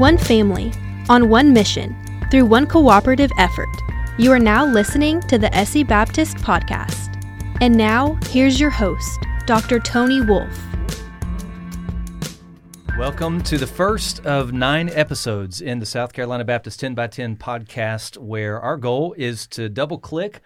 [0.00, 0.72] one family,
[1.10, 1.94] on one mission,
[2.30, 3.68] through one cooperative effort.
[4.16, 7.22] You are now listening to the SC Baptist Podcast.
[7.60, 9.78] And now, here's your host, Dr.
[9.78, 10.58] Tony Wolfe.
[12.96, 17.36] Welcome to the first of nine episodes in the South Carolina Baptist 10 by 10
[17.36, 20.40] podcast, where our goal is to double click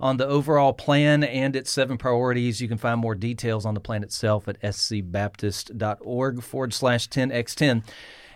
[0.00, 2.60] on the overall plan and its seven priorities.
[2.60, 7.84] You can find more details on the plan itself at scbaptist.org forward slash 10x10.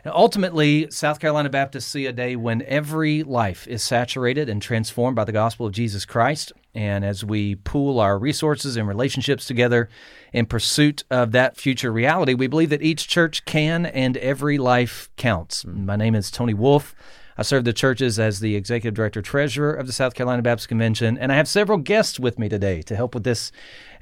[0.05, 5.17] And ultimately, South Carolina Baptists see a day when every life is saturated and transformed
[5.17, 6.53] by the gospel of Jesus Christ.
[6.75, 9.89] And as we pool our resources and relationships together
[10.33, 15.11] in pursuit of that future reality, we believe that each church can and every life
[15.17, 15.65] counts.
[15.67, 16.95] My name is Tony Wolfe.
[17.41, 21.17] I serve the churches as the executive director treasurer of the South Carolina Baptist Convention,
[21.17, 23.51] and I have several guests with me today to help with this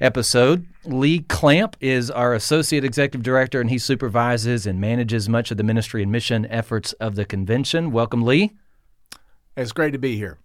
[0.01, 0.65] episode.
[0.83, 5.63] Lee Clamp is our associate executive director, and he supervises and manages much of the
[5.63, 7.93] ministry and mission efforts of the convention.
[7.93, 8.57] Welcome, Lee.
[9.55, 10.37] It's great to be here.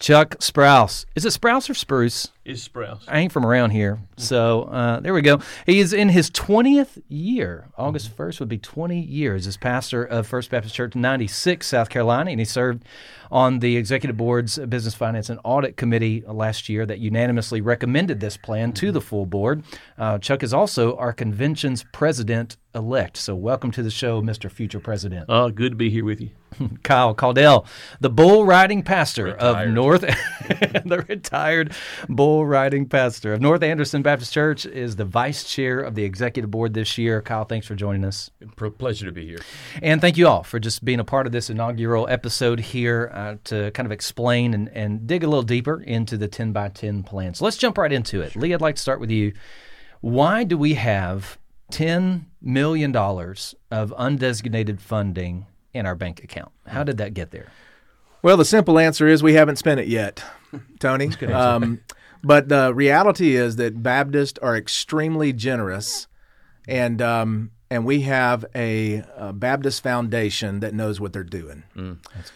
[0.00, 1.06] Chuck Sprouse.
[1.14, 2.32] Is it Sprouse or Spruce?
[2.44, 3.04] Is Sprouse.
[3.06, 4.00] I ain't from around here.
[4.16, 5.38] So uh, there we go.
[5.64, 7.68] He is in his 20th year.
[7.78, 12.32] August 1st would be 20 years as pastor of First Baptist Church 96, South Carolina.
[12.32, 12.84] And he served
[13.30, 18.36] on the executive board's business finance and audit committee last year that unanimously recommended this
[18.36, 19.62] plan to the full board.
[19.96, 23.16] Uh, Chuck is also our convention's president elect.
[23.16, 24.50] So welcome to the show, Mr.
[24.50, 25.26] Future President.
[25.28, 26.30] Oh, good to be here with you.
[26.82, 27.66] Kyle Caudell,
[28.00, 29.68] the bull riding pastor Retired.
[29.68, 30.00] of North,
[30.84, 31.72] the retired
[32.08, 36.50] bull riding pastor of North Anderson Baptist Church, is the vice chair of the executive
[36.50, 37.20] board this year.
[37.20, 38.30] Kyle, thanks for joining us.
[38.78, 39.40] Pleasure to be here.
[39.82, 43.36] And thank you all for just being a part of this inaugural episode here uh,
[43.44, 47.02] to kind of explain and, and dig a little deeper into the 10 by 10
[47.02, 47.34] plan.
[47.34, 48.34] So let's jump right into it.
[48.34, 49.32] Lee, I'd like to start with you.
[50.00, 51.38] Why do we have
[51.72, 56.50] $10 million of undesignated funding in our bank account?
[56.66, 57.52] How did that get there?
[58.22, 60.22] Well, the simple answer is we haven't spent it yet,
[60.78, 61.10] Tony.
[61.26, 61.80] Um,
[62.22, 66.06] but the reality is that Baptists are extremely generous,
[66.68, 71.62] and um, and we have a, a Baptist foundation that knows what they're doing.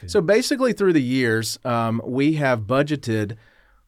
[0.01, 0.11] Good.
[0.11, 3.37] So basically, through the years, um, we have budgeted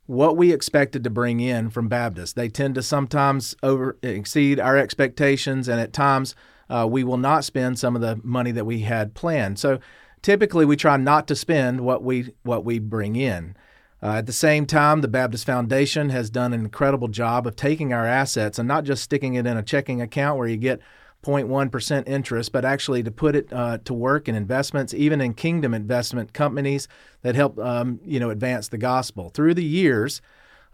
[0.07, 2.33] what we expected to bring in from Baptists.
[2.33, 6.35] They tend to sometimes over exceed our expectations, and at times
[6.71, 9.59] uh, we will not spend some of the money that we had planned.
[9.59, 9.81] So
[10.23, 13.57] typically, we try not to spend what we what we bring in.
[14.03, 17.93] Uh, at the same time, the Baptist Foundation has done an incredible job of taking
[17.93, 20.81] our assets and not just sticking it in a checking account where you get
[21.25, 25.75] 0.1% interest, but actually to put it uh, to work in investments, even in kingdom
[25.75, 26.87] investment companies
[27.23, 29.31] that help um, you know advance the gospel.
[29.31, 30.23] Through the years,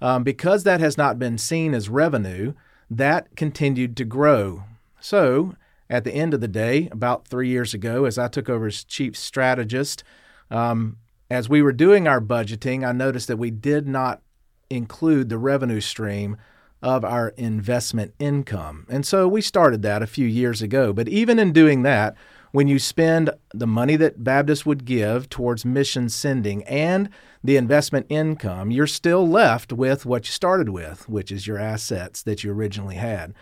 [0.03, 2.53] um, because that has not been seen as revenue,
[2.91, 4.65] that continued to grow.
[5.01, 5.57] So
[5.89, 8.85] at the end of the day, about three years ago, as I took over as
[8.85, 10.05] chief strategist,
[10.51, 10.99] um,
[11.31, 14.23] as we were doing our budgeting, I noticed that we did not
[14.71, 16.37] include the revenue stream
[16.83, 18.87] of our investment income.
[18.91, 20.93] And so we started that a few years ago.
[20.93, 22.15] But even in doing that,
[22.53, 27.09] when you spend the money that Baptists would give towards mission sending and
[27.43, 32.23] the investment income, you're still left with what you started with, which is your assets
[32.23, 33.35] that you originally had.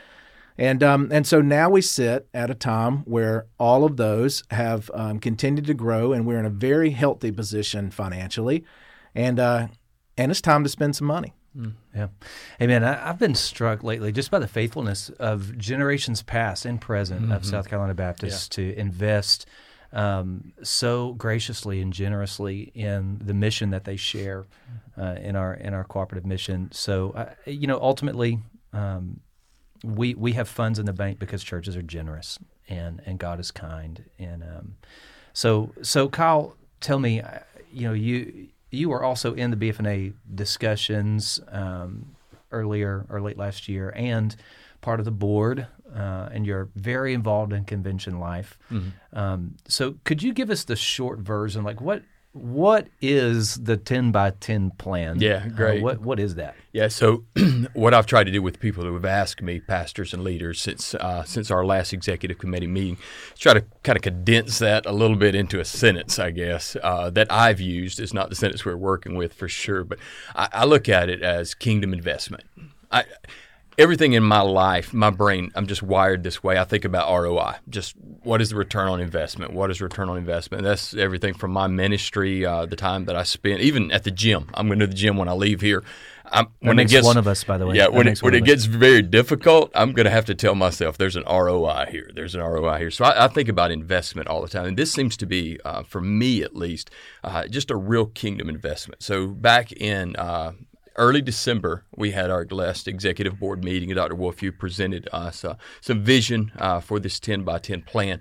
[0.58, 4.90] And um, and so now we sit at a time where all of those have
[4.92, 8.64] um, continued to grow, and we're in a very healthy position financially,
[9.14, 9.68] and uh,
[10.18, 11.32] and it's time to spend some money.
[11.94, 12.08] Yeah.
[12.58, 16.80] Hey, man, I, I've been struck lately just by the faithfulness of generations past and
[16.80, 19.46] present of South Carolina Baptists to invest
[19.92, 24.46] um, so graciously and generously in the mission that they share
[24.98, 26.70] uh, in our in our cooperative mission.
[26.72, 28.38] So, uh, you know, ultimately,
[28.72, 29.20] um,
[29.84, 32.38] we we have funds in the bank because churches are generous
[32.68, 34.04] and and God is kind.
[34.18, 34.74] And um,
[35.32, 37.40] so, so Kyle, tell me, uh,
[37.72, 42.16] you know, you you were also in the BFNA discussions um,
[42.50, 44.34] earlier or late last year, and
[44.80, 48.58] part of the board, uh, and you're very involved in convention life.
[49.12, 52.02] Um, so, could you give us the short version, like what
[52.32, 55.20] what is the ten by ten plan?
[55.20, 55.82] Yeah, Uh, great.
[55.82, 56.54] what what is that?
[56.72, 57.24] Yeah, so
[57.74, 60.94] what I've tried to do with people who have asked me, pastors and leaders, since
[60.94, 62.96] uh, since our last executive committee meeting,
[63.34, 66.76] is try to kind of condense that a little bit into a sentence, I guess,
[66.82, 68.00] uh, that I've used.
[68.00, 69.98] It's not the sentence we're working with for sure, but
[70.34, 72.44] I, I look at it as kingdom investment.
[72.90, 73.04] I,
[73.78, 76.58] everything in my life, my brain, I'm just wired this way.
[76.58, 79.52] I think about ROI, just what is the return on investment?
[79.52, 80.62] What is return on investment?
[80.62, 84.48] That's everything from my ministry, uh, the time that I spend, even at the gym.
[84.54, 85.82] I'm going to the gym when I leave here.
[86.32, 87.76] I'm, when it gets one of us, by the way.
[87.76, 90.54] Yeah, That when it, when it gets very difficult, I'm going to have to tell
[90.54, 92.10] myself there's an ROI here.
[92.14, 92.90] There's an ROI here.
[92.90, 95.82] So I, I think about investment all the time, and this seems to be, uh,
[95.82, 96.90] for me at least,
[97.22, 99.02] uh, just a real kingdom investment.
[99.02, 100.52] So back in uh,
[100.96, 104.14] early December, we had our last executive board meeting, and Dr.
[104.14, 108.20] Wolfe, you presented us uh, some vision uh, for this 10 by 10 plan.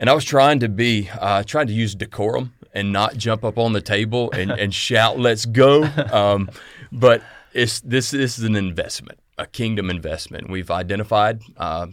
[0.00, 3.58] And I was trying to be, uh, trying to use decorum and not jump up
[3.58, 5.84] on the table and, and shout, let's go.
[5.84, 6.50] Um,
[6.92, 10.48] but it's, this, this is an investment, a kingdom investment.
[10.48, 11.88] We've identified uh,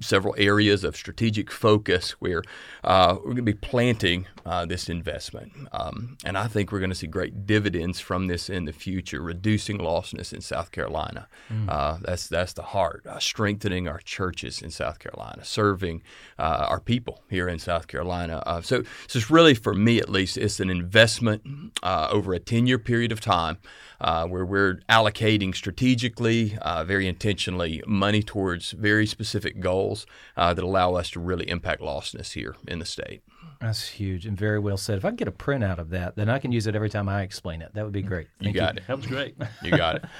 [0.00, 2.42] several areas of strategic focus where
[2.84, 5.52] uh, we're going to be planting uh, this investment.
[5.72, 9.20] Um, and I think we're going to see great dividends from this in the future,
[9.20, 11.28] reducing lostness in South Carolina.
[11.68, 16.02] Uh, that's, that's the heart, uh, strengthening our churches in South Carolina, serving
[16.38, 18.42] uh, our people here in South Carolina.
[18.46, 22.38] Uh, so, so it's really, for me at least, it's an investment uh, over a
[22.38, 23.58] 10 year period of time
[24.00, 30.06] uh, where we're allocating strategically, uh, very intentionally, money towards very specific goals
[30.36, 33.22] uh, that allow us to really impact lostness here in the state.
[33.60, 34.98] That's huge and very well said.
[34.98, 36.90] If I can get a print out of that, then I can use it every
[36.90, 37.74] time I explain it.
[37.74, 38.28] That would be great.
[38.38, 38.84] You Thank got it.
[38.86, 39.34] That was great.
[39.62, 40.04] You got it.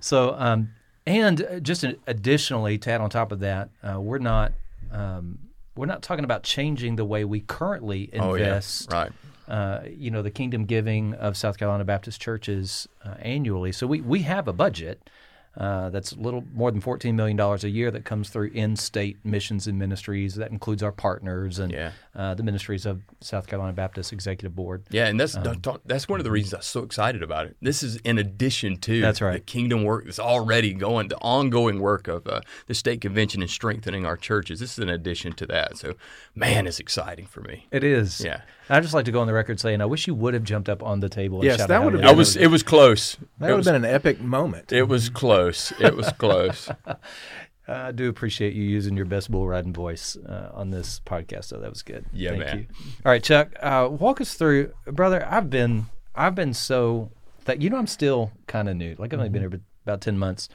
[0.00, 0.70] So, um,
[1.06, 4.52] and uh, just additionally, to add on top of that, uh, we're not
[4.90, 5.38] um,
[5.76, 8.46] we're not talking about changing the way we currently Oh, yeah.
[8.46, 8.90] invest.
[8.92, 9.12] Right.
[9.52, 13.70] Uh, you know, the kingdom giving of South Carolina Baptist churches uh, annually.
[13.72, 15.10] So we we have a budget.
[15.54, 19.18] Uh, that's a little more than $14 million a year that comes through in state
[19.22, 20.36] missions and ministries.
[20.36, 21.90] That includes our partners and Yeah.
[22.16, 24.84] uh, the ministries of South Carolina Baptist Executive Board.
[24.88, 25.36] Yeah, and that's
[25.84, 27.56] that's one of the reasons I'm so excited about it.
[27.60, 29.34] This is in addition to That's right.
[29.34, 33.50] the kingdom work that's already going, the ongoing work of uh, the state convention and
[33.50, 34.58] strengthening our churches.
[34.58, 35.76] This is in addition to that.
[35.76, 35.96] So,
[36.34, 37.66] man, it's exciting for me.
[37.70, 38.22] It is.
[38.24, 38.40] Yeah.
[38.70, 40.68] I just like to go on the record saying I wish you would have jumped
[40.68, 41.38] up on the table.
[41.38, 42.36] And Yes, shouted that would have I been- was.
[42.36, 43.16] It was close.
[43.38, 44.72] That it would was, have been an epic moment.
[44.72, 45.72] It was close.
[45.80, 46.70] It was close.
[47.68, 51.44] I do appreciate you using your best bull riding voice uh, on this podcast.
[51.44, 52.04] So that was good.
[52.12, 52.58] Yeah, Thank man.
[52.58, 52.66] you.
[53.06, 55.26] All right, Chuck, uh, walk us through, brother.
[55.30, 57.10] I've been, I've been so
[57.44, 58.96] that you know I'm still kind of new.
[58.98, 60.48] Like I've only been here about ten months,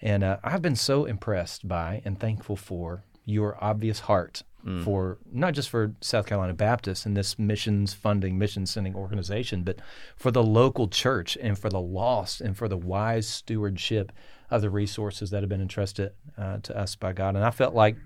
[0.00, 4.42] and uh, I've been so impressed by and thankful for your obvious heart
[4.82, 9.80] for not just for South Carolina Baptist and this missions funding, mission sending organization, but
[10.16, 14.12] for the local church and for the lost and for the wise stewardship
[14.50, 17.36] of the resources that have been entrusted uh, to us by God.
[17.36, 17.96] And I felt like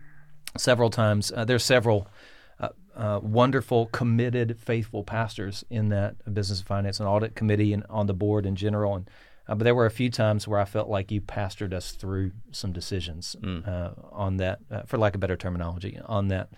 [0.56, 2.08] several times uh, there's several
[2.60, 8.06] uh, uh, wonderful, committed, faithful pastors in that business finance and audit committee and on
[8.06, 8.94] the board in general.
[8.94, 9.08] And
[9.48, 12.32] uh, but there were a few times where I felt like you pastored us through
[12.52, 13.34] some decisions
[13.66, 16.50] uh, on that, uh, for lack of better terminology, on that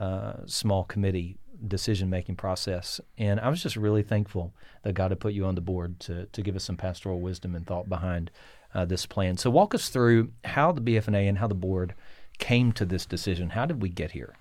[0.00, 1.36] uh, small committee
[1.66, 3.00] decision making process.
[3.16, 4.52] And I was just really thankful
[4.82, 7.54] that God had put you on the board to to give us some pastoral wisdom
[7.54, 8.30] and thought behind
[8.74, 9.36] uh, this plan.
[9.36, 11.94] So walk us through how the BFNA and how the board
[12.38, 13.50] came to this decision.
[13.50, 14.34] How did we get here?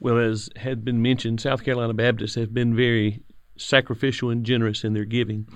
[0.00, 3.22] Well, as had been mentioned, South Carolina Baptists have been very
[3.56, 5.46] sacrificial and generous in their giving.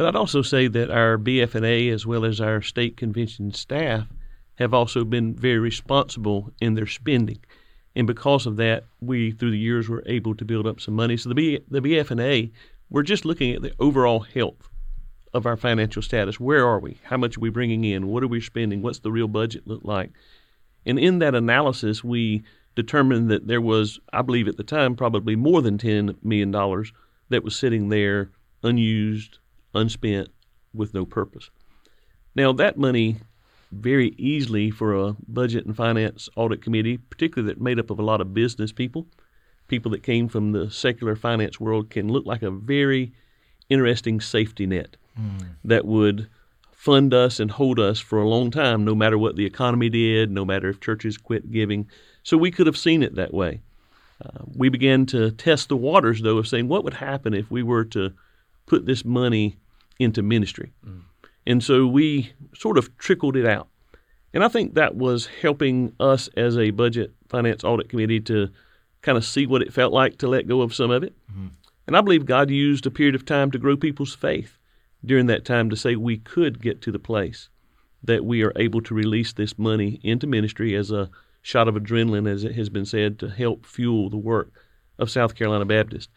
[0.00, 4.06] But I'd also say that our BFNA, as well as our state convention staff,
[4.54, 7.40] have also been very responsible in their spending.
[7.94, 11.18] And because of that, we, through the years, were able to build up some money.
[11.18, 12.50] So the, B, the BFNA,
[12.88, 14.70] we're just looking at the overall health
[15.34, 16.40] of our financial status.
[16.40, 16.96] Where are we?
[17.02, 18.06] How much are we bringing in?
[18.06, 18.80] What are we spending?
[18.80, 20.12] What's the real budget look like?
[20.86, 22.42] And in that analysis, we
[22.74, 26.52] determined that there was, I believe at the time, probably more than $10 million
[27.28, 28.30] that was sitting there
[28.62, 29.39] unused,
[29.74, 30.28] unspent,
[30.72, 31.50] with no purpose.
[32.34, 33.16] Now, that money
[33.72, 38.04] very easily for a budget and finance audit committee, particularly that made up of a
[38.04, 39.06] lot of business people,
[39.68, 43.12] people that came from the secular finance world, can look like a very
[43.68, 44.96] interesting safety net
[45.64, 46.28] that would
[46.72, 50.30] fund us and hold us for a long time, no matter what the economy did,
[50.30, 51.86] no matter if churches quit giving.
[52.22, 53.60] So we could have seen it that way.
[54.24, 57.62] Uh, we began to test the waters, though, of saying what would happen if we
[57.62, 58.12] were to
[58.66, 59.56] put this money
[60.00, 60.72] into ministry.
[60.84, 61.02] Mm.
[61.46, 63.68] And so we sort of trickled it out.
[64.32, 68.48] And I think that was helping us as a budget finance audit committee to
[69.02, 71.14] kind of see what it felt like to let go of some of it.
[71.30, 71.48] Mm-hmm.
[71.86, 74.58] And I believe God used a period of time to grow people's faith
[75.04, 77.48] during that time to say we could get to the place
[78.02, 81.10] that we are able to release this money into ministry as a
[81.42, 84.52] shot of adrenaline, as it has been said, to help fuel the work
[84.98, 86.10] of South Carolina Baptist.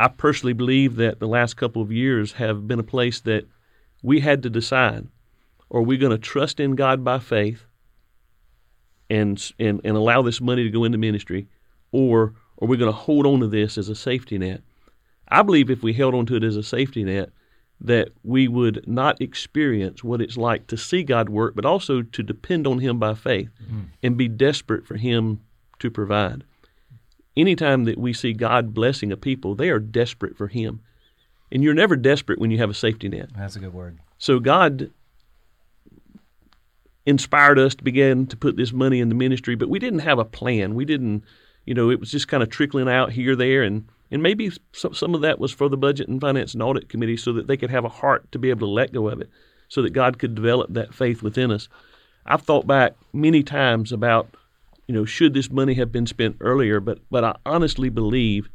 [0.00, 3.46] I personally believe that the last couple of years have been a place that
[4.02, 5.08] we had to decide
[5.70, 7.66] are we going to trust in God by faith
[9.10, 11.48] and and and allow this money to go into ministry,
[11.92, 14.62] or are we going to hold on to this as a safety net?
[15.28, 17.30] I believe if we held on to it as a safety net,
[17.78, 22.22] that we would not experience what it's like to see God work, but also to
[22.22, 23.82] depend on Him by faith mm-hmm.
[24.02, 25.40] and be desperate for Him
[25.78, 26.44] to provide.
[27.36, 30.80] Anytime that we see God blessing a people, they are desperate for Him.
[31.52, 33.30] And you're never desperate when you have a safety net.
[33.36, 33.98] That's a good word.
[34.18, 34.90] So God
[37.06, 40.18] inspired us to begin to put this money in the ministry, but we didn't have
[40.18, 40.74] a plan.
[40.74, 41.24] We didn't,
[41.64, 44.92] you know, it was just kind of trickling out here, there, and and maybe some,
[44.92, 47.56] some of that was for the Budget and Finance and Audit Committee so that they
[47.56, 49.30] could have a heart to be able to let go of it,
[49.68, 51.68] so that God could develop that faith within us.
[52.26, 54.28] I've thought back many times about,
[54.90, 58.50] you know, should this money have been spent earlier, but, but I honestly believe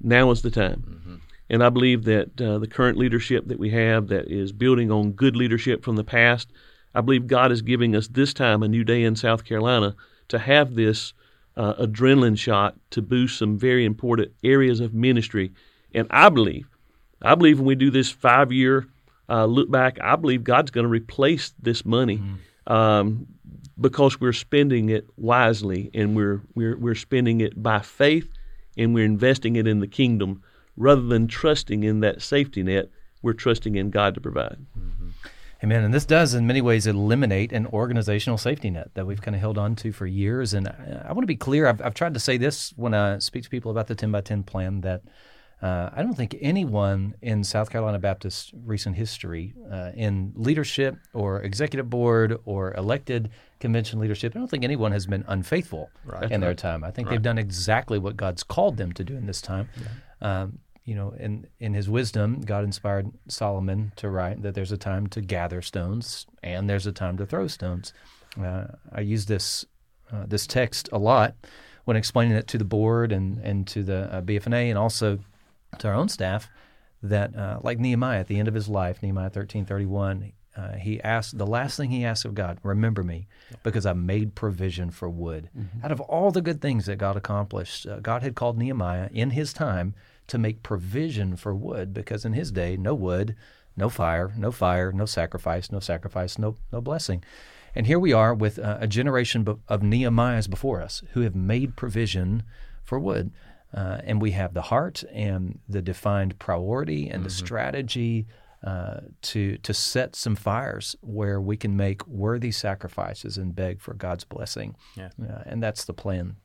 [0.00, 0.82] now is the time.
[0.84, 1.14] Mm-hmm.
[1.48, 5.12] And I believe that uh, the current leadership that we have that is building on
[5.12, 6.50] good leadership from the past,
[6.92, 9.94] I believe God is giving us this time a new day in South Carolina
[10.26, 11.12] to have this
[11.56, 15.52] uh, adrenaline shot to boost some very important areas of ministry.
[15.94, 16.66] And I believe,
[17.22, 18.88] I believe when we do this five year
[19.28, 22.72] uh, look back, I believe God's going to replace this money mm.
[22.72, 23.28] um,
[23.80, 28.28] because we're spending it wisely and we're, we're, we're spending it by faith
[28.76, 30.42] and we're investing it in the kingdom
[30.76, 32.88] rather than trusting in that safety net.
[33.22, 34.58] We're trusting in God to provide.
[34.78, 35.08] Mm-hmm.
[35.64, 35.84] Amen.
[35.84, 39.40] And this does, in many ways, eliminate an organizational safety net that we've kind of
[39.40, 40.52] held on to for years.
[40.52, 41.66] And I, I want to be clear.
[41.66, 44.20] I've, I've, tried to say this when I speak to people about the 10 by
[44.20, 45.02] 10 plan that
[45.62, 51.40] uh, I don't think anyone in South Carolina Baptist recent history, uh, in leadership or
[51.40, 56.30] executive board or elected convention leadership, I don't think anyone has been unfaithful right.
[56.30, 56.84] in their time.
[56.84, 57.14] I think right.
[57.14, 59.70] they've done exactly what God's called them to do in this time.
[59.80, 60.42] Yeah.
[60.42, 64.76] Um, you know, in in his wisdom, God inspired Solomon to write that there's a
[64.76, 67.92] time to gather stones and there's a time to throw stones.
[68.40, 69.64] Uh, I use this
[70.12, 71.34] uh, this text a lot
[71.86, 75.18] when explaining it to the board and and to the uh, BFNA and also
[75.80, 76.48] to our own staff.
[77.02, 80.72] That uh, like Nehemiah at the end of his life, Nehemiah thirteen thirty one, uh,
[80.72, 83.28] he asked the last thing he asked of God, remember me,
[83.62, 85.50] because I made provision for wood.
[85.56, 85.84] Mm-hmm.
[85.84, 89.30] Out of all the good things that God accomplished, uh, God had called Nehemiah in
[89.30, 89.94] his time
[90.26, 93.36] to make provision for wood because in his day, no wood,
[93.76, 97.22] no fire, no fire, no sacrifice, no sacrifice, no, no blessing.
[97.74, 101.76] And here we are with uh, a generation of Nehemiahs before us who have made
[101.76, 102.42] provision
[102.82, 103.30] for wood.
[103.76, 107.24] Uh, and we have the heart and the defined priority and mm-hmm.
[107.24, 108.26] the strategy
[108.64, 113.92] uh, to to set some fires where we can make worthy sacrifices and beg for
[113.92, 114.74] God's blessing.
[114.96, 115.10] Yeah.
[115.22, 116.36] Uh, and that's the plan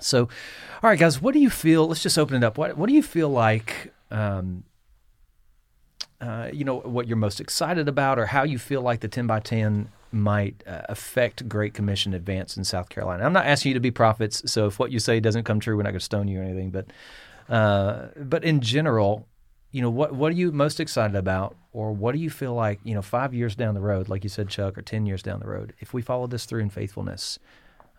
[0.00, 0.22] so,
[0.82, 1.86] all right, guys, what do you feel?
[1.86, 2.58] Let's just open it up.
[2.58, 3.92] What What do you feel like?
[4.10, 4.64] Um,
[6.20, 9.26] uh, you know what you're most excited about, or how you feel like the 10
[9.26, 13.24] by 10 might uh, affect Great Commission advance in South Carolina.
[13.24, 15.76] I'm not asking you to be prophets, so if what you say doesn't come true,
[15.76, 16.70] we're not going to stone you or anything.
[16.70, 16.86] But,
[17.48, 19.26] uh, but in general,
[19.74, 22.78] you know what what are you most excited about, or what do you feel like
[22.84, 25.40] you know five years down the road, like you said, Chuck, or ten years down
[25.40, 27.40] the road, if we follow this through in faithfulness,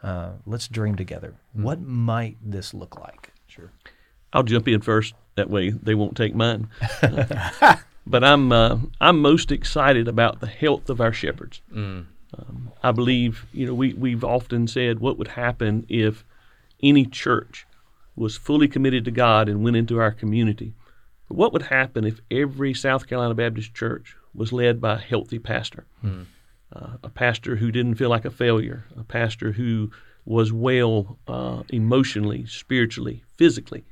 [0.01, 1.33] uh, let's dream together.
[1.51, 1.63] Mm-hmm.
[1.63, 3.33] What might this look like?
[3.47, 3.71] Sure.
[4.31, 5.15] I'll jump in first.
[5.35, 6.69] That way they won't take mine.
[8.07, 11.61] But I'm uh, I'm most excited about the health of our shepherds.
[11.73, 12.05] Mm.
[12.37, 16.23] Um, I believe you know we we've often said what would happen if
[16.83, 17.65] any church
[18.15, 20.73] was fully committed to God and went into our community.
[21.27, 25.39] But what would happen if every South Carolina Baptist church was led by a healthy
[25.39, 25.85] pastor?
[26.03, 26.27] Mm
[26.73, 29.91] uh, a pastor who didn't feel like a failure, a pastor who
[30.25, 33.83] was well uh, emotionally, spiritually, physically,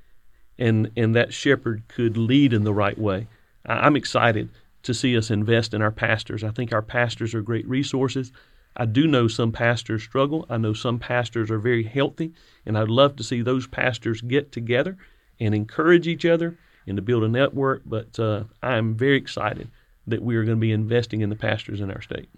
[0.58, 3.27] and and that shepherd could lead in the right way.
[3.65, 4.50] I'm excited
[4.84, 6.43] to see us invest in our pastors.
[6.43, 8.32] I think our pastors are great resources.
[8.75, 10.46] I do know some pastors struggle.
[10.50, 12.34] I know some pastors are very healthy,
[12.65, 14.98] and I'd love to see those pastors get together
[15.39, 17.84] and encourage each other and to build a network.
[17.86, 19.70] But uh, I am very excited
[20.08, 22.29] that we are going to be investing in the pastors in our state.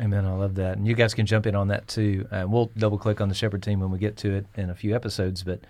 [0.00, 0.24] Amen.
[0.24, 0.78] I love that.
[0.78, 2.26] And you guys can jump in on that too.
[2.30, 4.74] Uh, we'll double click on the Shepherd team when we get to it in a
[4.74, 5.42] few episodes.
[5.42, 5.60] But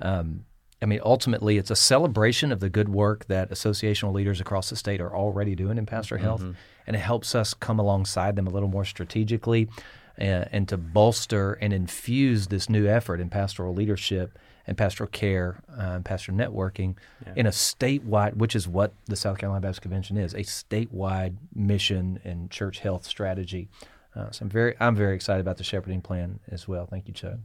[0.00, 0.44] um,
[0.82, 4.76] I mean, ultimately, it's a celebration of the good work that associational leaders across the
[4.76, 6.24] state are already doing in pastor mm-hmm.
[6.24, 6.44] health.
[6.86, 9.68] And it helps us come alongside them a little more strategically
[10.16, 15.62] and, and to bolster and infuse this new effort in pastoral leadership and pastoral care
[15.70, 16.94] uh, and pastoral networking
[17.26, 17.32] yeah.
[17.36, 22.20] in a statewide, which is what the South Carolina Baptist Convention is, a statewide mission
[22.24, 23.68] and church health strategy.
[24.14, 26.86] Uh, so I'm very I'm very excited about the shepherding plan as well.
[26.86, 27.38] Thank you, Chuck.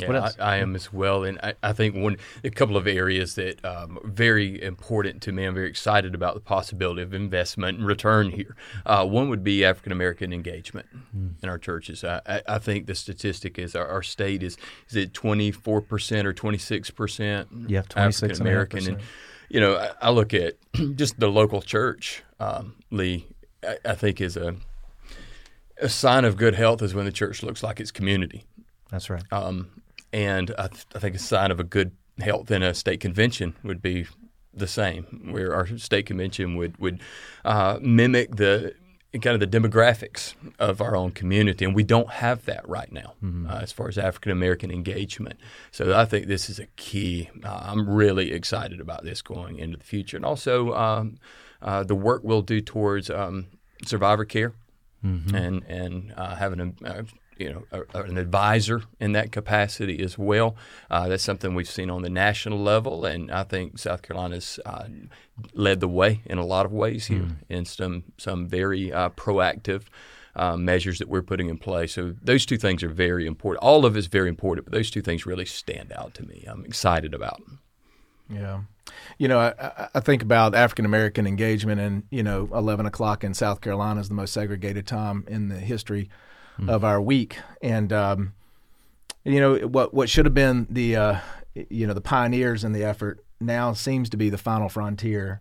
[0.00, 0.30] Yeah?
[0.38, 3.64] I, I am as well, and I, I think one a couple of areas that
[3.64, 5.44] um, are very important to me.
[5.44, 8.56] I'm very excited about the possibility of investment and return here.
[8.86, 10.86] Uh, one would be African American engagement
[11.42, 12.04] in our churches.
[12.04, 14.56] I, I, think the statistic is our, our state is
[14.88, 18.06] is it 24 percent or 26 percent Yeah, 26.5%.
[18.06, 19.00] African American, and
[19.48, 20.54] you know I, I look at
[20.94, 22.22] just the local church.
[22.40, 23.26] Um, Lee,
[23.62, 24.56] I, I think is a
[25.80, 28.44] a sign of good health is when the church looks like its community.
[28.90, 29.22] That's right.
[29.30, 29.77] Um,
[30.12, 33.54] and I, th- I think a sign of a good health in a state convention
[33.62, 34.06] would be
[34.54, 37.00] the same, where our state convention would would
[37.44, 38.74] uh, mimic the
[39.22, 43.14] kind of the demographics of our own community, and we don't have that right now
[43.48, 45.38] uh, as far as African American engagement.
[45.70, 47.30] So I think this is a key.
[47.44, 51.18] Uh, I'm really excited about this going into the future, and also um,
[51.62, 53.46] uh, the work we'll do towards um,
[53.84, 54.52] survivor care
[55.34, 57.02] and and uh, having a, uh,
[57.38, 57.64] you know
[57.94, 60.56] a, an advisor in that capacity as well.
[60.90, 64.84] Uh, that's something we've seen on the national level, and I think South Carolina's uh,
[65.54, 69.84] led the way in a lot of ways here in some some very uh, proactive.
[70.36, 71.94] Uh, measures that we're putting in place.
[71.94, 73.60] So those two things are very important.
[73.64, 76.44] All of it's very important, but those two things really stand out to me.
[76.46, 77.42] I'm excited about.
[78.30, 78.60] Yeah.
[79.18, 83.24] You know, I- I, I think about African American engagement, and you know, eleven o'clock
[83.24, 86.08] in South Carolina is the most segregated time in the history
[86.66, 88.32] of our week, and um,
[89.24, 91.18] you know what what should have been the uh,
[91.54, 95.40] you know the pioneers in the effort now seems to be the final frontier.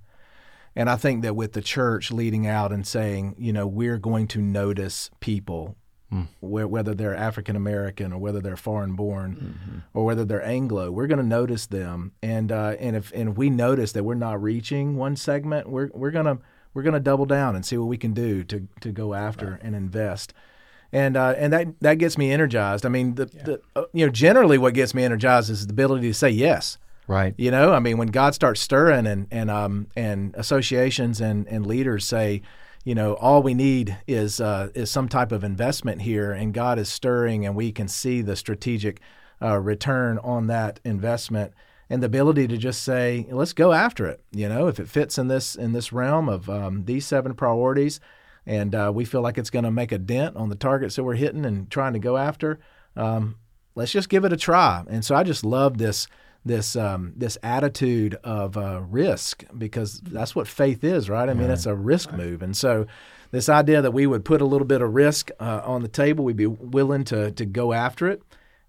[0.75, 4.27] And I think that with the church leading out and saying, you know, we're going
[4.27, 5.75] to notice people,
[6.39, 11.07] where, whether they're African American or whether they're foreign born or whether they're Anglo, we're
[11.07, 12.13] going to notice them.
[12.21, 15.89] And uh, and if and if we notice that we're not reaching one segment, we're
[15.93, 16.37] we're gonna
[16.73, 19.75] we're gonna double down and see what we can do to to go after and
[19.75, 20.33] invest.
[20.91, 22.85] And uh, and that that gets me energized.
[22.85, 26.07] I mean, the, the uh, you know generally what gets me energized is the ability
[26.07, 26.77] to say yes.
[27.07, 27.33] Right.
[27.37, 31.65] You know, I mean, when God starts stirring and and um and associations and and
[31.65, 32.41] leaders say,
[32.87, 36.79] you know, all we need is uh, is some type of investment here, and God
[36.79, 39.01] is stirring, and we can see the strategic
[39.41, 41.53] uh, return on that investment,
[41.89, 44.21] and the ability to just say, let's go after it.
[44.31, 47.99] You know, if it fits in this in this realm of um, these seven priorities,
[48.47, 51.03] and uh, we feel like it's going to make a dent on the targets that
[51.03, 52.59] we're hitting and trying to go after.
[52.95, 53.35] Um,
[53.75, 54.83] let's just give it a try.
[54.87, 56.07] And so I just love this
[56.45, 61.27] this um, this attitude of uh, risk because that's what faith is, right?
[61.27, 62.87] I mean, it's a risk move, and so
[63.31, 66.23] this idea that we would put a little bit of risk uh, on the table,
[66.23, 68.21] we'd be willing to to go after it,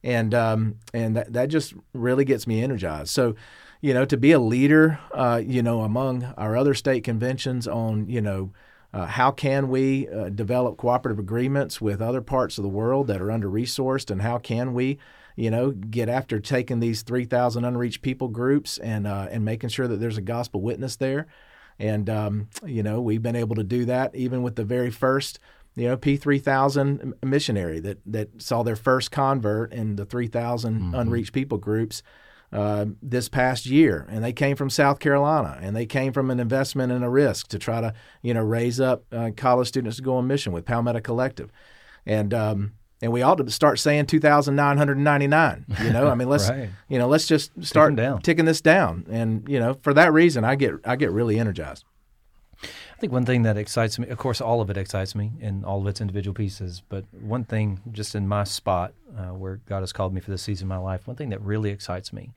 [0.03, 3.11] and um, and that that just really gets me energized.
[3.11, 3.37] So.
[3.81, 8.09] You know, to be a leader, uh, you know, among our other state conventions on,
[8.09, 8.51] you know,
[8.93, 13.21] uh, how can we uh, develop cooperative agreements with other parts of the world that
[13.21, 14.99] are under resourced, and how can we,
[15.37, 19.87] you know, get after taking these 3,000 unreached people groups and uh, and making sure
[19.87, 21.27] that there's a gospel witness there,
[21.79, 25.39] and um, you know we've been able to do that even with the very first
[25.75, 31.59] you know P3000 missionary that that saw their first convert in the 3,000 unreached people
[31.59, 32.03] groups
[32.53, 36.41] uh, this past year, and they came from South Carolina, and they came from an
[36.41, 40.03] investment and a risk to try to you know raise up uh, college students to
[40.03, 41.51] go on mission with Palmetto Collective,
[42.07, 45.67] and um, and we ought to start saying 2,999.
[45.85, 46.71] You know, I mean, let's Right.
[46.89, 50.55] you know let's just start ticking this down, and you know for that reason, I
[50.55, 51.85] get I get really energized.
[52.99, 55.63] I think one thing that excites me, of course, all of it excites me in
[55.63, 59.81] all of its individual pieces, but one thing just in my spot uh, where God
[59.81, 62.33] has called me for this season of my life, one thing that really excites me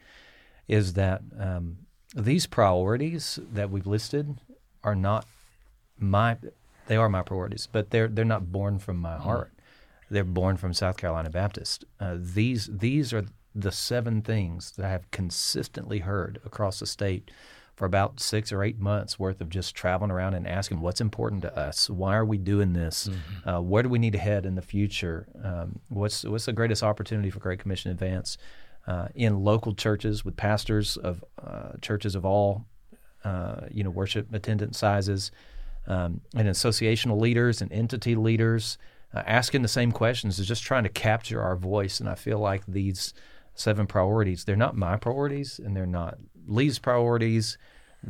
[0.67, 1.77] is that um,
[2.15, 4.39] these priorities that we've listed
[4.83, 5.25] are not
[5.97, 6.37] my,
[6.85, 9.51] they are my priorities, but they're, they're not born from my heart.
[10.11, 11.85] They're born from South Carolina Baptist.
[11.99, 17.31] Uh, these, these are the seven things that I have consistently heard across the state
[17.81, 21.41] for about six or eight months worth of just traveling around and asking what's important
[21.41, 21.89] to us.
[21.89, 23.09] Why are we doing this?
[23.43, 25.27] Uh, where do we need to head in the future?
[25.43, 28.37] Um, what's what's the greatest opportunity for Great Commission Advance
[28.85, 32.67] uh, in local churches with pastors of uh, churches of all
[33.23, 35.31] uh, you know worship attendance sizes
[35.87, 38.77] um, and associational leaders and entity leaders
[39.11, 41.99] uh, asking the same questions is just trying to capture our voice.
[41.99, 43.15] And I feel like these
[43.55, 47.57] seven priorities, they're not my priorities and they're not Lee's priorities.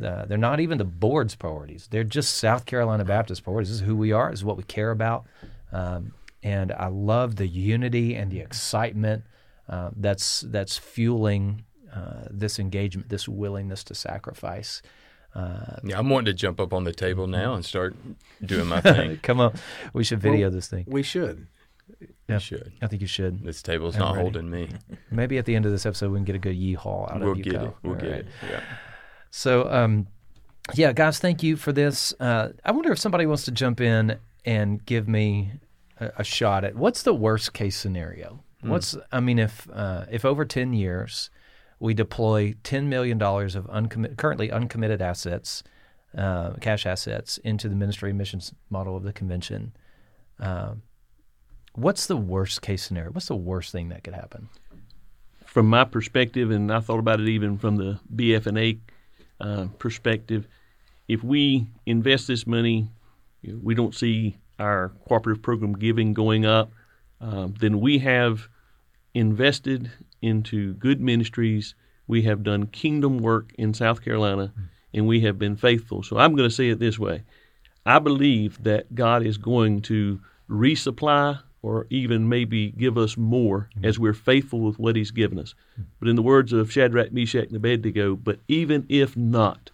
[0.02, 1.88] Uh, they're not even the board's priorities.
[1.90, 3.68] They're just South Carolina Baptist priorities.
[3.70, 4.30] This is who we are.
[4.30, 5.26] This is what we care about.
[5.70, 9.24] Um, and I love the unity and the excitement
[9.68, 11.64] uh, that's that's fueling
[11.94, 14.82] uh, this engagement, this willingness to sacrifice.
[15.34, 17.94] Uh, Yeah, I'm wanting to jump up on the table now and start
[18.44, 19.16] doing my thing.
[19.22, 19.54] come on,
[19.92, 20.84] we should video this thing.
[20.86, 21.46] We should.
[22.28, 22.34] Yeah.
[22.36, 22.72] You should.
[22.80, 23.44] I think you should.
[23.44, 24.22] This table's I'm not ready.
[24.22, 24.68] holding me.
[25.10, 27.32] Maybe at the end of this episode we can get a good yeehaw out We'll
[27.32, 27.44] of you.
[27.44, 27.64] get Kyle.
[27.66, 27.74] it.
[27.82, 28.20] We'll All get right.
[28.20, 28.26] it.
[28.48, 28.60] Yeah.
[29.30, 30.06] So, um,
[30.74, 32.14] yeah, guys, thank you for this.
[32.20, 35.52] Uh, I wonder if somebody wants to jump in and give me
[36.00, 38.42] a, a shot at what's the worst case scenario.
[38.62, 41.30] What's I mean, if uh, if over ten years
[41.80, 45.64] we deploy ten million dollars of uncommit, currently uncommitted assets,
[46.16, 49.72] uh, cash assets, into the ministry missions model of the convention.
[50.38, 50.82] Um,
[51.74, 53.10] what's the worst case scenario?
[53.12, 54.48] What's the worst thing that could happen?
[55.52, 58.78] from my perspective, and I thought about it even from the BFNA
[59.38, 60.48] uh, perspective,
[61.08, 62.88] if we invest this money,
[63.44, 66.72] we don't see our cooperative program giving going up,
[67.20, 68.48] um, then we have
[69.12, 69.90] invested
[70.22, 71.74] into good ministries.
[72.06, 74.54] We have done kingdom work in South Carolina,
[74.94, 76.02] and we have been faithful.
[76.02, 77.24] So I'm going to say it this way
[77.84, 83.96] I believe that God is going to resupply or even maybe give us more as
[83.98, 85.54] we're faithful with what He's given us.
[86.00, 89.70] But in the words of Shadrach, Meshach, and Abednego, but even if not,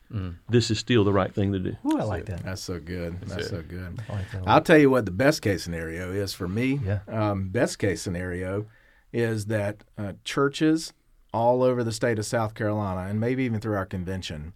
[0.48, 1.76] this is still the right thing to do.
[1.86, 2.44] Ooh, I like that.
[2.44, 3.20] That's so good.
[3.22, 3.48] That's it.
[3.48, 4.00] so good.
[4.08, 6.80] I like that I'll tell you what the best case scenario is for me.
[6.84, 7.00] Yeah.
[7.08, 8.66] Um, best case scenario
[9.12, 10.92] is that uh, churches
[11.32, 14.52] all over the state of South Carolina, and maybe even through our convention,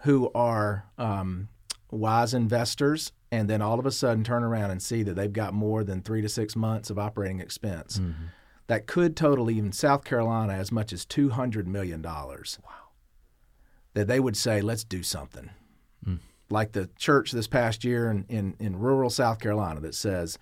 [0.00, 1.48] who are um,
[1.90, 5.52] wise investors, and then all of a sudden turn around and see that they've got
[5.52, 7.98] more than three to six months of operating expense.
[7.98, 8.24] Mm-hmm.
[8.68, 12.58] That could total even South Carolina as much as two hundred million dollars.
[12.64, 12.70] Wow.
[13.92, 15.50] That they would say, "Let's do something."
[16.06, 16.20] Mm.
[16.50, 20.38] like the church this past year in, in, in rural South Carolina that says,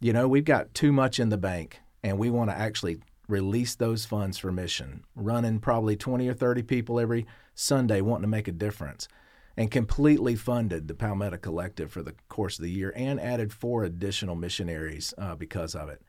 [0.00, 3.74] you know, we've got too much in the bank and we want to actually release
[3.74, 8.48] those funds for mission, running probably 20 or 30 people every Sunday wanting to make
[8.48, 9.08] a difference,
[9.56, 13.84] and completely funded the Palmetto Collective for the course of the year and added four
[13.84, 16.02] additional missionaries uh, because of it.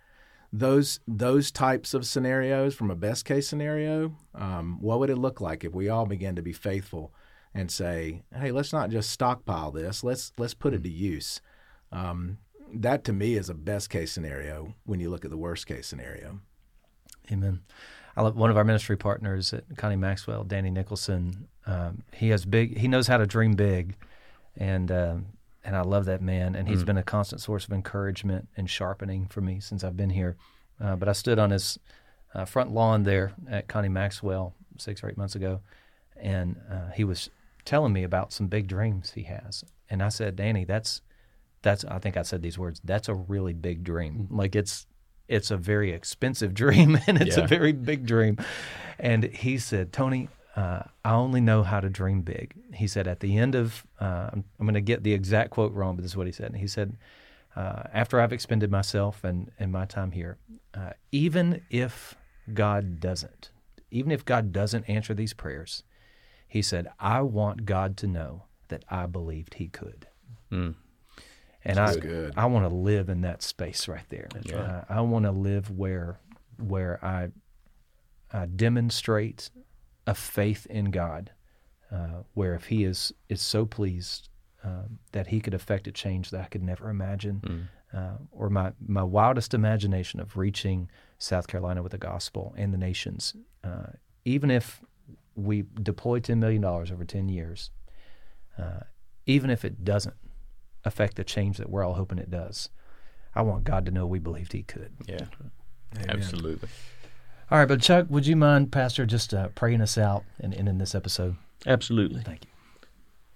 [0.51, 5.41] Those those types of scenarios, from a best case scenario, um, what would it look
[5.41, 7.13] like if we all began to be faithful
[7.53, 10.03] and say, "Hey, let's not just stockpile this.
[10.03, 11.41] Let's let's put it to use."
[11.91, 12.37] Um,
[12.73, 15.87] that to me is a best case scenario when you look at the worst case
[15.87, 16.39] scenario.
[17.31, 17.61] Amen.
[18.15, 21.47] I love one of our ministry partners at Connie Maxwell, Danny Nicholson.
[21.65, 22.77] Um, he has big.
[22.77, 23.95] He knows how to dream big,
[24.57, 25.25] and um,
[25.63, 26.55] and I love that man.
[26.55, 30.11] And he's been a constant source of encouragement and sharpening for me since I've been
[30.11, 30.35] here.
[30.79, 31.79] Uh, but I stood on his
[32.33, 35.61] uh, front lawn there at Connie Maxwell six or eight months ago,
[36.17, 37.29] and uh, he was
[37.63, 39.63] telling me about some big dreams he has.
[39.89, 41.01] And I said, Danny, that's
[41.63, 41.83] that's.
[41.85, 42.79] I think I said these words.
[42.83, 44.27] That's a really big dream.
[44.29, 44.85] Like it's
[45.27, 47.45] it's a very expensive dream and it's Yeah.
[47.45, 48.37] a very big dream.
[48.99, 52.53] And he said, Tony, uh, I only know how to dream big.
[52.73, 55.73] He said, at the end of, uh, I'm, I'm going to get the exact quote
[55.73, 56.55] wrong, but this is what he said.
[56.55, 56.97] He said,
[57.55, 60.37] uh, after I've expended myself and, and my time here,
[60.73, 62.15] uh, even if
[62.53, 63.49] God doesn't,
[63.91, 65.83] even if God doesn't answer these prayers,
[66.47, 70.07] he said, I want God to know that I believed he could.
[71.63, 72.33] And I, good.
[72.37, 74.27] I want to live in that space right there.
[74.59, 76.19] Uh, I want to live where
[76.57, 77.29] where I,
[78.31, 79.49] I demonstrate
[80.07, 81.31] a faith in God,
[81.91, 84.29] uh, where if He is is so pleased
[84.63, 88.73] um, that He could affect a change that I could never imagine, uh, or my
[88.85, 93.87] my wildest imagination of reaching South Carolina with the gospel and the nations, uh,
[94.25, 94.81] even if
[95.35, 97.71] we deploy ten million dollars over ten years,
[98.57, 98.81] uh,
[99.25, 100.15] even if it doesn't
[100.83, 102.69] affect the change that we're all hoping it does.
[103.33, 104.93] I want God to know we believed He could.
[105.07, 105.25] Yeah.
[106.09, 106.69] Absolutely.
[107.51, 110.79] All right, but Chuck, would you mind, Pastor, just uh, praying us out and ending
[110.79, 111.35] this episode?
[111.67, 112.21] Absolutely.
[112.21, 112.51] Thank you.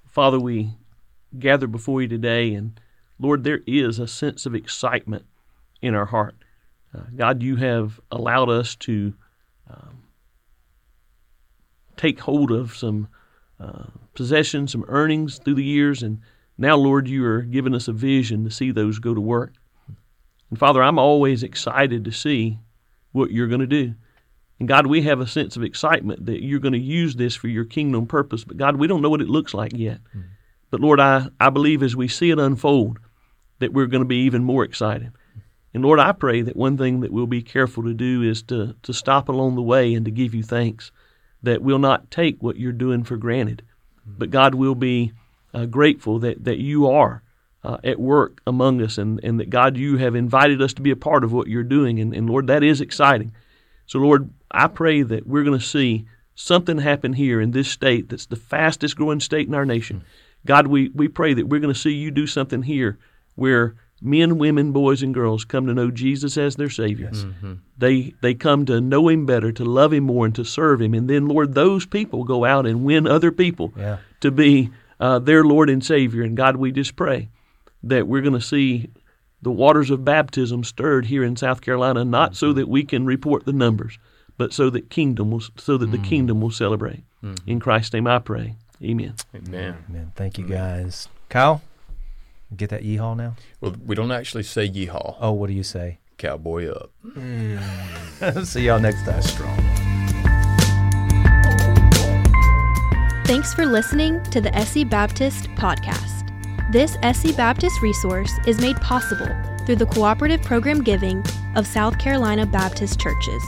[0.07, 0.71] Father, we
[1.37, 2.79] gather before you today, and
[3.19, 5.25] Lord, there is a sense of excitement
[5.81, 6.35] in our heart.
[6.91, 9.13] Uh, God, you have allowed us to
[9.69, 10.03] um,
[11.95, 13.09] take hold of some
[13.59, 16.19] uh, possessions, some earnings through the years, and
[16.57, 19.53] now, Lord, you are giving us a vision to see those go to work.
[20.49, 22.57] And Father, I'm always excited to see
[23.11, 23.93] what you're going to do.
[24.59, 27.47] And God, we have a sense of excitement that you're going to use this for
[27.47, 28.43] your kingdom purpose.
[28.43, 29.99] But God, we don't know what it looks like yet.
[30.69, 32.99] But Lord, I, I believe as we see it unfold,
[33.59, 35.11] that we're going to be even more excited.
[35.73, 38.75] And Lord, I pray that one thing that we'll be careful to do is to,
[38.83, 40.91] to stop along the way and to give you thanks,
[41.43, 43.63] that we'll not take what you're doing for granted.
[44.05, 45.13] But God we'll be
[45.53, 47.23] uh, grateful that, that you are
[47.63, 50.91] uh, at work among us and, and that God, you have invited us to be
[50.91, 51.99] a part of what you're doing.
[51.99, 53.33] And, and Lord, that is exciting.
[53.85, 58.09] So, Lord, I pray that we're going to see something happen here in this state
[58.09, 60.03] that's the fastest growing state in our nation.
[60.45, 62.97] God, we, we pray that we're going to see you do something here
[63.35, 67.11] where men, women, boys, and girls come to know Jesus as their Savior.
[67.77, 70.93] They they come to know Him better, to love Him more, and to serve Him.
[70.93, 73.97] And then, Lord, those people go out and win other people Yeah.
[74.21, 74.69] to be
[74.99, 76.23] uh, their Lord and Savior.
[76.23, 77.27] And God, we just pray
[77.83, 78.89] that we're going to see
[79.41, 83.45] the waters of baptism stirred here in South Carolina, not so that we can report
[83.45, 83.97] the numbers,
[84.37, 86.03] but so that kingdom will so that the mm.
[86.03, 87.03] kingdom will celebrate.
[87.23, 87.49] Mm-hmm.
[87.49, 88.55] In Christ's name, I pray.
[88.83, 89.15] Amen.
[89.35, 89.77] Amen.
[89.89, 91.09] Man, thank you guys.
[91.27, 91.61] Kyle,
[92.55, 93.35] get that yeehaw now?
[93.59, 95.17] Well, we don't actually say yeehaw.
[95.19, 95.99] Oh, what do you say?
[96.17, 96.91] Cowboy up.
[97.05, 98.45] Mm.
[98.45, 99.21] See y'all next time.
[99.21, 99.57] Strong.
[103.25, 106.18] Thanks for listening to the SC Baptist podcast.
[106.71, 112.45] This SC Baptist resource is made possible through the cooperative program giving of South Carolina
[112.45, 113.43] Baptist churches.